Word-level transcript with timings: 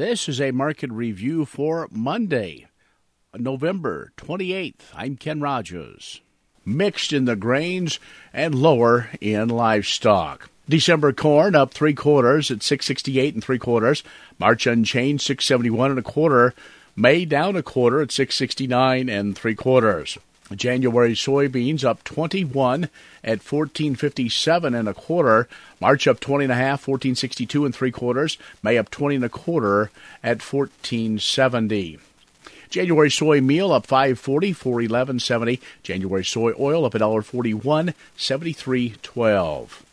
This 0.00 0.30
is 0.30 0.40
a 0.40 0.50
market 0.50 0.90
review 0.90 1.44
for 1.44 1.86
Monday, 1.90 2.68
November 3.36 4.14
28th. 4.16 4.80
I'm 4.94 5.16
Ken 5.16 5.42
Rogers. 5.42 6.22
Mixed 6.64 7.12
in 7.12 7.26
the 7.26 7.36
grains 7.36 7.98
and 8.32 8.54
lower 8.54 9.10
in 9.20 9.50
livestock. 9.50 10.48
December 10.66 11.12
corn 11.12 11.54
up 11.54 11.74
three 11.74 11.92
quarters 11.92 12.50
at 12.50 12.62
668 12.62 13.34
and 13.34 13.44
three 13.44 13.58
quarters. 13.58 14.02
March 14.38 14.66
unchanged 14.66 15.22
671 15.22 15.90
and 15.90 16.00
a 16.00 16.02
quarter. 16.02 16.54
May 16.96 17.26
down 17.26 17.54
a 17.54 17.62
quarter 17.62 18.00
at 18.00 18.10
669 18.10 19.10
and 19.10 19.36
three 19.36 19.54
quarters. 19.54 20.16
January 20.54 21.12
soybeans 21.12 21.84
up 21.84 22.02
21 22.04 22.84
at 23.22 23.38
1457 23.38 24.74
and 24.74 24.88
a 24.88 24.94
quarter. 24.94 25.48
March 25.80 26.06
up 26.06 26.20
20 26.20 26.44
and 26.44 26.52
a 26.52 26.56
half, 26.56 26.86
1462 26.86 27.64
and 27.64 27.74
three 27.74 27.90
quarters. 27.90 28.38
May 28.62 28.78
up 28.78 28.90
20 28.90 29.16
and 29.16 29.24
a 29.24 29.28
quarter 29.28 29.90
at 30.22 30.42
1470. 30.42 31.98
January 32.68 33.10
soy 33.10 33.40
meal 33.40 33.72
up 33.72 33.86
540, 33.86 34.54
411.70. 34.54 35.60
January 35.82 36.24
soy 36.24 36.52
oil 36.58 36.84
up 36.84 36.92
$1.41, 36.92 37.94
73.12. 38.16 39.89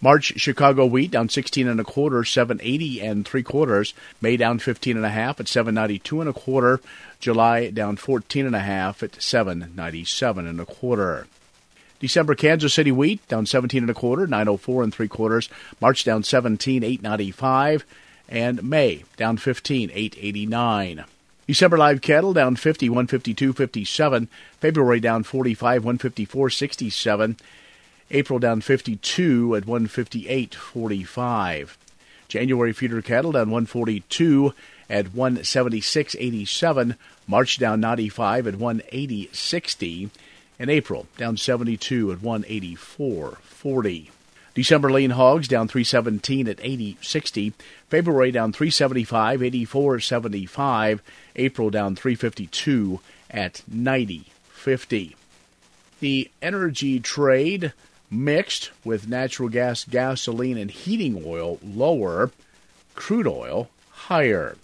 March 0.00 0.34
Chicago 0.40 0.86
wheat 0.86 1.10
down 1.10 1.28
16 1.28 1.68
and 1.68 1.80
a 1.80 1.84
quarter, 1.84 2.24
780 2.24 3.00
and 3.00 3.26
three 3.26 3.42
quarters. 3.42 3.94
May 4.20 4.36
down 4.36 4.58
15 4.58 4.96
and 4.96 5.06
a 5.06 5.10
half 5.10 5.40
at 5.40 5.48
792 5.48 6.20
and 6.20 6.30
a 6.30 6.32
quarter. 6.32 6.80
July 7.20 7.70
down 7.70 7.96
14 7.96 8.46
and 8.46 8.56
a 8.56 8.60
half 8.60 9.02
at 9.02 9.20
797 9.22 10.46
and 10.46 10.60
a 10.60 10.66
quarter. 10.66 11.26
December 12.00 12.34
Kansas 12.34 12.74
City 12.74 12.90
wheat 12.90 13.26
down 13.28 13.46
17 13.46 13.84
and 13.84 13.90
a 13.90 13.94
quarter, 13.94 14.26
904 14.26 14.82
and 14.82 14.92
three 14.92 15.06
quarters. 15.06 15.48
March 15.80 16.02
down 16.02 16.24
17, 16.24 16.82
895, 16.82 17.84
and 18.28 18.62
May 18.64 19.04
down 19.16 19.36
15, 19.36 19.90
889. 19.94 21.04
December 21.46 21.76
live 21.76 22.00
cattle 22.00 22.32
down 22.32 22.56
50, 22.56 22.88
152, 22.88 23.52
57. 23.52 24.28
February 24.58 25.00
down 25.00 25.22
45, 25.22 25.84
154, 25.84 26.50
67. 26.50 27.36
April 28.12 28.38
down 28.38 28.60
52 28.60 29.56
at 29.56 29.64
158.45. 29.64 31.76
January 32.28 32.72
feeder 32.72 33.02
cattle 33.02 33.32
down 33.32 33.50
142 33.50 34.54
at 34.88 35.06
176.87. 35.06 36.96
March 37.26 37.58
down 37.58 37.80
95 37.80 38.46
at 38.46 38.54
180.60. 38.54 40.10
And 40.58 40.68
April 40.70 41.06
down 41.16 41.38
72 41.38 42.12
at 42.12 42.18
184.40. 42.18 44.10
December 44.54 44.92
lean 44.92 45.10
hogs 45.10 45.48
down 45.48 45.66
317 45.66 46.46
at 46.46 46.58
80.60. 46.58 47.54
February 47.88 48.30
down 48.30 48.52
375, 48.52 49.40
84.75. 49.40 51.00
April 51.36 51.70
down 51.70 51.96
352 51.96 53.00
at 53.30 53.62
90.50. 53.70 55.14
The 56.00 56.30
energy 56.42 57.00
trade 57.00 57.72
mixed 58.12 58.70
with 58.84 59.08
natural 59.08 59.48
gas, 59.48 59.84
gasoline, 59.84 60.58
and 60.58 60.70
heating 60.70 61.22
oil 61.26 61.58
lower, 61.64 62.30
crude 62.94 63.26
oil 63.26 63.70
higher. 63.90 64.56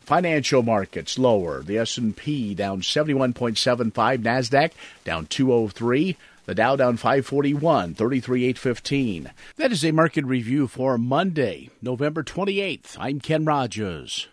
Financial 0.00 0.62
markets 0.62 1.18
lower. 1.18 1.62
The 1.62 1.78
S&P 1.78 2.54
down 2.54 2.80
71.75, 2.80 3.92
Nasdaq 4.22 4.72
down 5.04 5.26
203, 5.26 6.16
the 6.46 6.54
Dow 6.54 6.74
down 6.74 6.96
541, 6.96 7.94
33,815. 7.94 9.30
That 9.56 9.70
is 9.70 9.84
a 9.84 9.92
market 9.92 10.24
review 10.24 10.66
for 10.66 10.98
Monday, 10.98 11.70
November 11.80 12.24
28th. 12.24 12.96
I'm 12.98 13.20
Ken 13.20 13.44
Rogers. 13.44 14.26